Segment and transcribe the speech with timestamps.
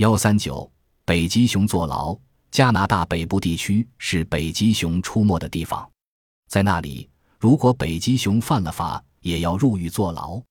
[0.00, 0.72] 幺三九，
[1.04, 2.18] 北极熊坐牢。
[2.50, 5.86] 加拿大北部地区是北极熊出没的地方，
[6.48, 7.06] 在那里，
[7.38, 10.42] 如果北极熊犯了法，也要入狱坐牢。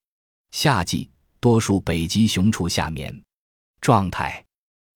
[0.52, 1.10] 夏季，
[1.40, 3.12] 多数北极熊处夏眠
[3.80, 4.40] 状态；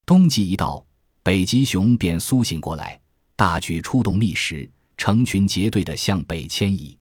[0.06, 0.86] 冬季一到，
[1.24, 3.00] 北极熊便苏醒过来，
[3.34, 6.96] 大举出动觅食，成群结队地向北迁移。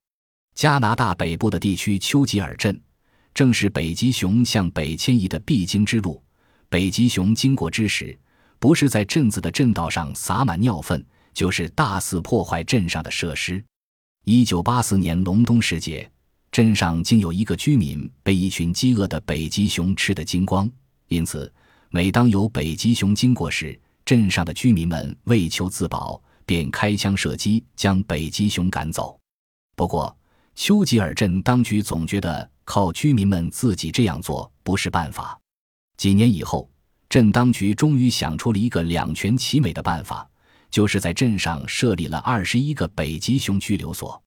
[0.55, 2.81] 加拿大北部的地区丘吉尔镇，
[3.31, 6.22] 正是北极熊向北迁移的必经之路。
[6.73, 8.17] 北极熊经过之时，
[8.57, 13.63] 不是在镇子的镇道上撒满尿粪，就是大肆破坏镇上的设施。
[14.25, 16.11] 一九八四年隆冬时节，
[16.51, 20.67] 镇上竟有一个居民被一群饥饿的北极熊吃得精光。
[21.09, 21.53] 因此，
[21.91, 29.15] 每当有北极熊经过时，镇上的居民们为求自保，便开枪射击，将北极熊赶走。
[29.75, 30.17] 不过，
[30.55, 35.39] 丘吉尔镇当局总觉得靠居民们自己这样做不是办法。
[35.97, 36.69] 几年以后。
[37.09, 40.27] 镇当局终于想出了一个两全其美的办法，
[40.71, 44.19] 就是在镇上设立了二十一个北极熊拘留所，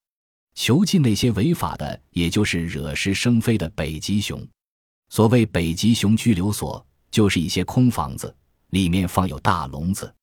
[0.55, 4.41] 囚禁那些违法的，也就是惹是生非的北极熊。
[5.09, 8.33] 所谓北极熊拘留所，就是一些空房子，
[8.71, 10.15] 里面放有大笼子。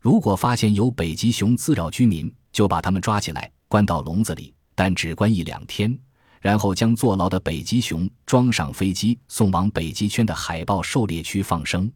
[0.00, 5.98] 如果发现有北极熊滋扰居民，就把他们抓起来关到笼子里，但只关一两天，
[6.44, 11.90] 然后将坐牢的北极熊装上飞机，送往北极圈的海豹狩猎区放生。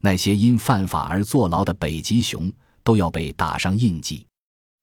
[0.00, 2.50] 那些因犯法而坐牢的北极熊
[2.82, 4.26] 都要被打上印记。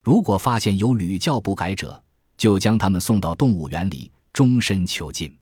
[0.04, 2.00] 如果发现有屡教不改者，
[2.36, 5.36] 就将他们送到动物园里终身囚禁。